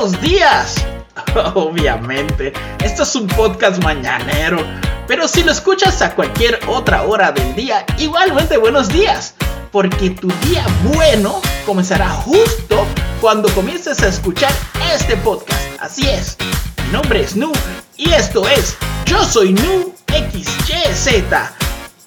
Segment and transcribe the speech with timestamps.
[0.00, 0.76] buenos días.
[1.54, 4.64] Obviamente, esto es un podcast mañanero,
[5.06, 9.34] pero si lo escuchas a cualquier otra hora del día, igualmente buenos días,
[9.70, 10.64] porque tu día
[10.94, 12.86] bueno comenzará justo
[13.20, 14.52] cuando comiences a escuchar
[14.90, 15.60] este podcast.
[15.78, 16.38] Así es,
[16.86, 17.52] mi nombre es Nu
[17.98, 21.08] y esto es Yo Soy Nu XYZ.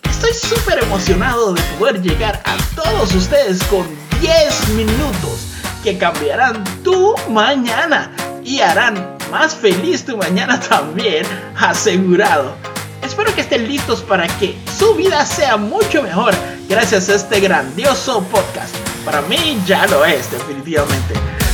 [0.10, 3.86] Estoy súper emocionado de poder llegar a todos ustedes con
[4.20, 5.53] 10 minutos
[5.84, 8.10] que cambiarán tu mañana
[8.44, 11.26] y harán más feliz tu mañana también,
[11.60, 12.56] asegurado.
[13.02, 16.34] Espero que estén listos para que su vida sea mucho mejor
[16.70, 18.74] gracias a este grandioso podcast.
[19.04, 21.14] Para mí ya lo es, definitivamente.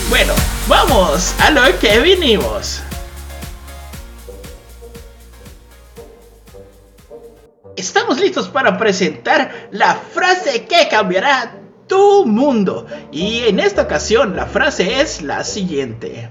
[0.09, 0.33] Bueno,
[0.67, 2.81] vamos a lo que vinimos.
[7.75, 11.58] Estamos listos para presentar la frase que cambiará
[12.25, 12.85] mundo.
[13.11, 16.29] Y en esta ocasión la frase es la siguiente.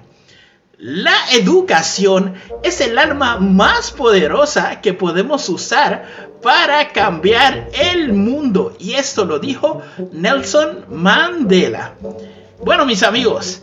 [0.79, 6.07] La educación es el arma más poderosa que podemos usar
[6.41, 8.77] para cambiar el mundo.
[8.79, 11.95] Y esto lo dijo Nelson Mandela.
[12.65, 13.63] Bueno, mis amigos,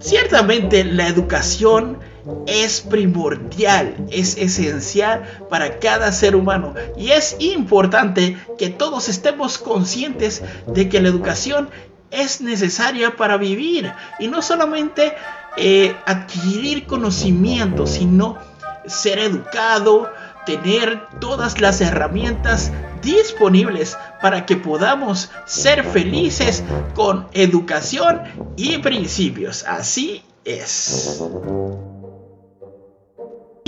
[0.00, 1.98] ciertamente la educación
[2.46, 10.42] es primordial, es esencial para cada ser humano y es importante que todos estemos conscientes
[10.66, 11.70] de que la educación
[12.10, 15.12] es necesaria para vivir y no solamente
[15.56, 18.38] eh, adquirir conocimiento, sino
[18.86, 20.10] ser educado,
[20.46, 28.22] tener todas las herramientas disponibles para que podamos ser felices con educación
[28.56, 29.64] y principios.
[29.64, 31.20] Así es.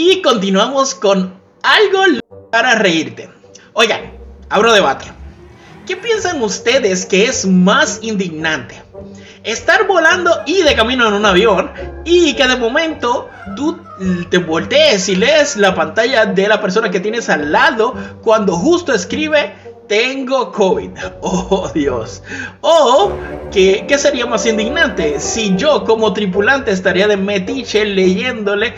[0.03, 2.21] Y continuamos con algo
[2.51, 3.29] para reírte.
[3.75, 4.13] Oigan,
[4.49, 5.05] abro debate.
[5.87, 8.83] ¿Qué piensan ustedes que es más indignante?
[9.45, 11.71] Estar volando y de camino en un avión
[12.07, 13.79] y que de momento tú
[14.31, 18.95] te voltees y lees la pantalla de la persona que tienes al lado cuando justo
[18.95, 19.53] escribe
[19.91, 20.91] tengo COVID.
[21.21, 22.23] Oh Dios.
[22.61, 23.11] O
[23.51, 25.19] que, ¿qué sería más indignante?
[25.19, 28.73] Si yo como tripulante estaría de metiche leyéndole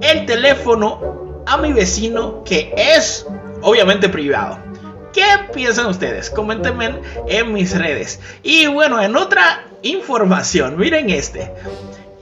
[0.00, 3.26] el teléfono a mi vecino que es
[3.62, 4.58] obviamente privado.
[5.12, 6.30] ¿Qué piensan ustedes?
[6.30, 6.94] Coméntenme
[7.26, 8.20] en mis redes.
[8.44, 11.52] Y bueno, en otra información, miren este.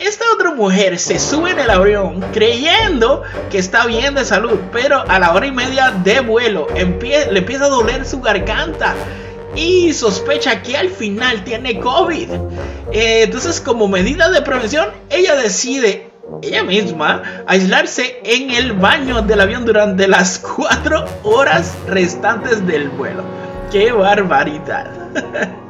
[0.01, 5.05] Esta otra mujer se sube en el avión creyendo que está bien de salud, pero
[5.07, 8.95] a la hora y media de vuelo le empieza a doler su garganta
[9.55, 12.31] y sospecha que al final tiene COVID.
[12.93, 19.43] Eh, entonces, como medida de prevención, ella decide ella misma aislarse en el baño del
[19.43, 23.23] avión durante las cuatro horas restantes del vuelo.
[23.71, 25.11] ¡Qué barbaridad!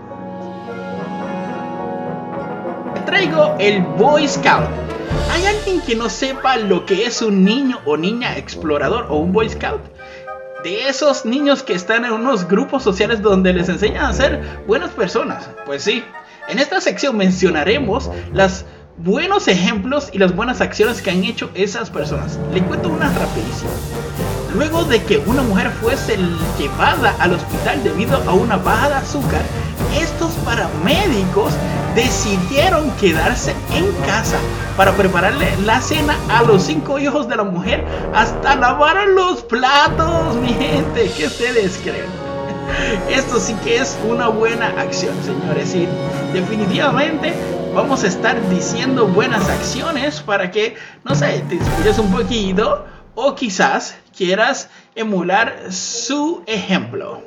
[3.05, 4.69] traigo el Boy Scout.
[5.31, 9.33] ¿Hay alguien que no sepa lo que es un niño o niña explorador o un
[9.33, 9.81] Boy Scout?
[10.65, 14.91] De esos niños que están en unos grupos sociales donde les enseñan a ser buenas
[14.91, 15.49] personas.
[15.65, 16.05] Pues sí,
[16.49, 18.67] en esta sección mencionaremos las
[18.99, 22.39] buenos ejemplos y las buenas acciones que han hecho esas personas.
[22.53, 23.71] Le cuento una rapidísima.
[24.55, 26.19] Luego de que una mujer fuese
[26.59, 29.43] llevada al hospital debido a una baja de azúcar,
[29.95, 31.53] estos paramédicos
[31.95, 34.39] decidieron quedarse en casa
[34.77, 37.85] para prepararle la cena a los cinco hijos de la mujer
[38.15, 41.11] hasta lavar los platos, mi gente.
[41.17, 42.31] ¿Qué ustedes creen?
[43.11, 45.75] Esto sí que es una buena acción, señores.
[45.75, 45.89] Y
[46.33, 47.35] definitivamente
[47.75, 52.85] vamos a estar diciendo buenas acciones para que, no sé, te inspires un poquito
[53.15, 57.23] o quizás quieras emular su ejemplo.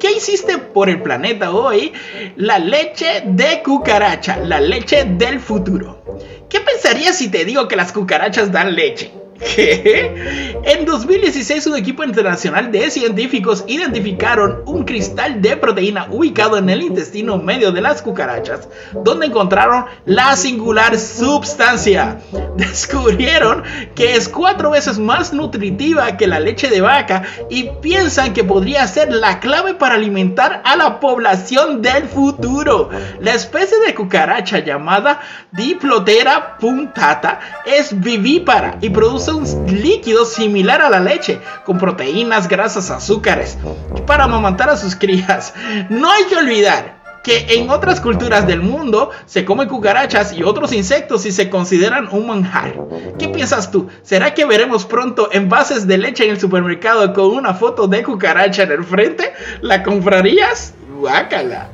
[0.00, 1.92] ¿Qué hiciste por el planeta hoy?
[2.36, 6.02] La leche de cucaracha, la leche del futuro.
[6.48, 9.12] ¿Qué pensarías si te digo que las cucarachas dan leche?
[10.64, 16.82] En 2016 un equipo internacional de científicos identificaron un cristal de proteína ubicado en el
[16.82, 18.68] intestino medio de las cucarachas,
[19.04, 22.18] donde encontraron la singular sustancia.
[22.78, 23.62] Descubrieron
[23.94, 28.84] que es cuatro veces más nutritiva que la leche de vaca y piensan que podría
[28.88, 32.90] ser la clave para alimentar a la población del futuro.
[33.20, 35.20] La especie de cucaracha llamada
[35.52, 39.44] Diplotera puntata es vivípara y produce un
[39.80, 43.56] líquido similar a la leche, con proteínas, grasas, azúcares,
[44.04, 45.54] para amamantar a sus crías.
[45.90, 46.97] No hay que olvidar
[47.28, 52.08] que en otras culturas del mundo se comen cucarachas y otros insectos y se consideran
[52.10, 52.72] un manjar.
[53.18, 53.86] ¿Qué piensas tú?
[54.02, 58.62] ¿Será que veremos pronto envases de leche en el supermercado con una foto de cucaracha
[58.62, 59.30] en el frente?
[59.60, 60.72] ¿La comprarías?
[60.98, 61.68] Guácala.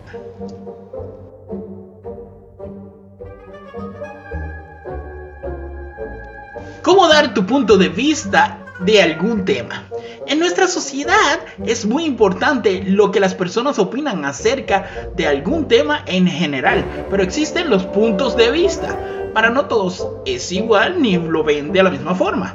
[6.83, 9.85] ¿Cómo dar tu punto de vista de algún tema?
[10.27, 16.03] En nuestra sociedad es muy importante lo que las personas opinan acerca de algún tema
[16.07, 18.99] en general, pero existen los puntos de vista.
[19.35, 22.55] Para no todos es igual ni lo ven de la misma forma.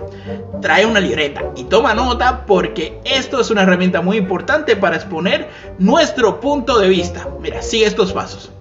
[0.61, 5.49] Trae una libreta y toma nota porque esto es una herramienta muy importante para exponer
[5.77, 7.27] nuestro punto de vista.
[7.39, 8.51] Mira, sigue estos pasos.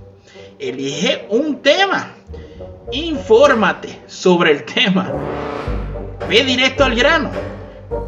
[0.58, 2.14] Elige un tema.
[2.90, 5.12] Infórmate sobre el tema.
[6.28, 7.57] Ve directo al grano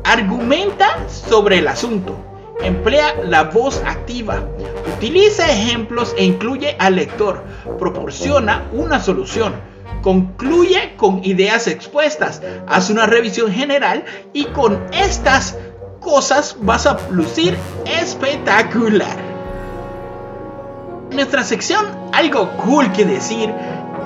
[0.04, 2.16] Argumenta sobre el asunto.
[2.62, 4.42] Emplea la voz activa.
[4.96, 7.42] Utiliza ejemplos e incluye al lector.
[7.78, 9.54] Proporciona una solución.
[10.02, 12.42] Concluye con ideas expuestas.
[12.66, 15.56] Haz una revisión general y con estas
[16.00, 17.56] cosas vas a lucir
[17.86, 19.16] espectacular.
[21.12, 23.52] Nuestra sección Algo cool que decir.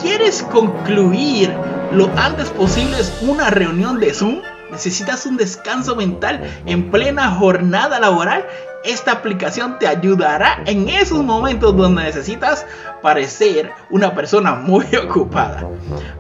[0.01, 1.53] ¿Quieres concluir
[1.93, 4.43] lo antes posible una reunión de Zoom?
[4.75, 8.45] Necesitas un descanso mental en plena jornada laboral,
[8.85, 12.67] esta aplicación te ayudará en esos momentos donde necesitas
[13.01, 15.67] parecer una persona muy ocupada.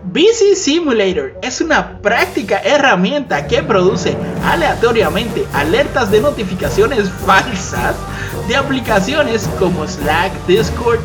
[0.04, 7.96] Busy Simulator es una práctica herramienta que produce aleatoriamente alertas de notificaciones falsas
[8.48, 11.00] de aplicaciones como Slack, Discord,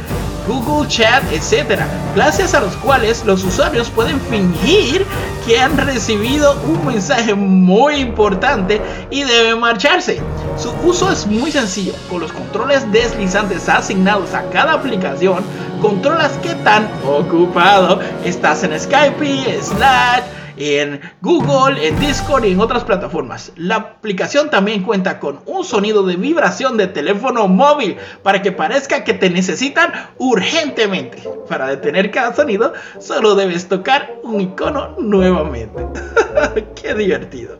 [0.50, 1.80] Google Chat, etc.,
[2.16, 5.06] gracias a los cuales los usuarios pueden fingir
[5.46, 8.82] que han recibido un mensaje muy importante
[9.12, 10.20] y deben marcharse.
[10.58, 15.44] Su uso es muy sencillo, con los controles deslizantes asignados a cada aplicación,
[15.84, 20.24] controlas qué tan ocupado estás en Skype, Slack,
[20.60, 23.54] en Google, en Discord y en otras plataformas.
[23.56, 29.04] La aplicación también cuenta con un sonido de vibración de teléfono móvil para que parezca
[29.04, 31.24] que te necesitan urgentemente.
[31.48, 35.86] Para detener cada sonido, solo debes tocar un icono nuevamente.
[36.76, 37.60] Qué divertido.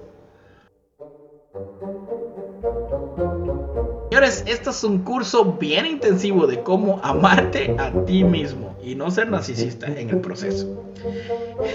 [4.10, 9.12] Señores, esto es un curso bien intensivo de cómo amarte a ti mismo y no
[9.12, 10.84] ser narcisista en el proceso.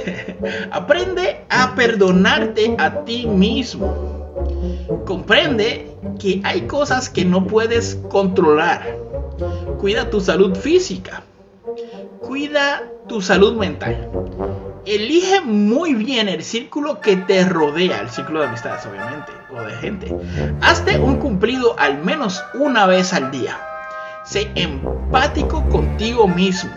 [0.72, 4.34] Aprende a perdonarte a ti mismo.
[5.06, 8.98] Comprende que hay cosas que no puedes controlar.
[9.78, 11.22] Cuida tu salud física.
[12.20, 14.10] Cuida tu salud mental.
[14.84, 19.72] Elige muy bien el círculo que te rodea, el círculo de amistades obviamente, o de
[19.76, 20.14] gente.
[20.60, 23.56] Hazte un cumplido al menos una vez al día.
[24.24, 26.70] Sé empático contigo mismo.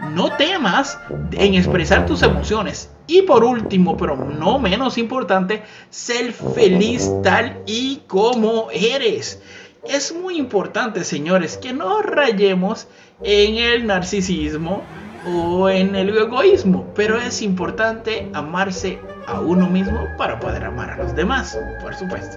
[0.00, 0.98] No temas
[1.32, 2.90] en expresar tus emociones.
[3.06, 9.42] Y por último, pero no menos importante, ser feliz tal y como eres.
[9.84, 12.86] Es muy importante, señores, que no rayemos
[13.22, 14.82] en el narcisismo
[15.26, 20.96] o en el egoísmo, pero es importante amarse a uno mismo para poder amar a
[20.98, 22.36] los demás, por supuesto.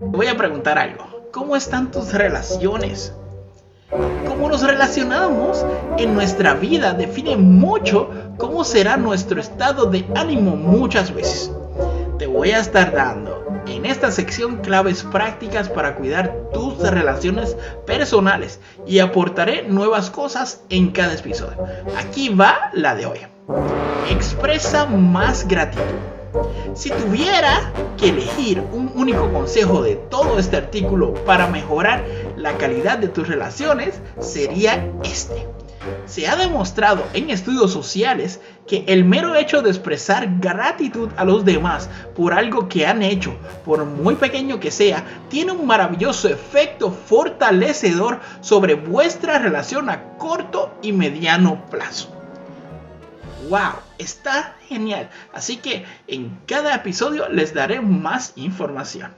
[0.00, 1.09] Voy a preguntar algo.
[1.32, 3.12] ¿Cómo están tus relaciones?
[4.26, 5.64] Cómo nos relacionamos
[5.96, 11.52] en nuestra vida define mucho cómo será nuestro estado de ánimo muchas veces.
[12.18, 17.56] Te voy a estar dando en esta sección claves prácticas para cuidar tus relaciones
[17.86, 21.64] personales y aportaré nuevas cosas en cada episodio.
[21.96, 23.18] Aquí va la de hoy.
[24.10, 26.19] Expresa más gratitud.
[26.74, 32.04] Si tuviera que elegir un único consejo de todo este artículo para mejorar
[32.36, 35.46] la calidad de tus relaciones, sería este.
[36.06, 41.44] Se ha demostrado en estudios sociales que el mero hecho de expresar gratitud a los
[41.44, 43.34] demás por algo que han hecho,
[43.64, 50.72] por muy pequeño que sea, tiene un maravilloso efecto fortalecedor sobre vuestra relación a corto
[50.82, 52.08] y mediano plazo.
[53.48, 53.89] ¡Wow!
[54.00, 55.10] Está genial.
[55.34, 59.12] Así que en cada episodio les daré más información.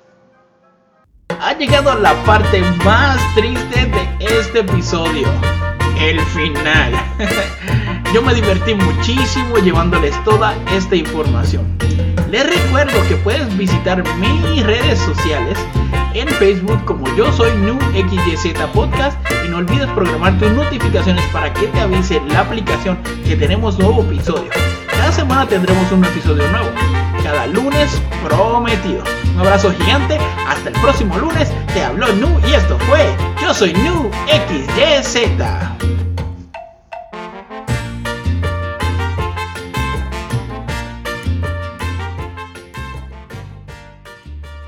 [1.40, 5.28] Ha llegado la parte más triste de este episodio
[6.00, 6.92] el final.
[8.12, 11.78] Yo me divertí muchísimo llevándoles toda esta información.
[12.28, 15.56] Les recuerdo que puedes visitar mis redes sociales
[16.14, 21.66] en Facebook como yo soy NewXYZ Podcast y no olvides programar tus notificaciones para que
[21.68, 24.50] te avise la aplicación que tenemos nuevo episodio.
[24.90, 26.68] Cada semana tendremos un episodio nuevo,
[27.22, 29.02] cada lunes prometido.
[29.34, 33.72] Un abrazo gigante, hasta el próximo lunes, te habló Nu y esto fue Yo soy
[33.72, 36.01] Nu XYZ.